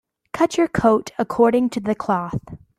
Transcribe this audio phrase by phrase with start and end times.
[0.33, 2.41] Cut your coat according to the cloth.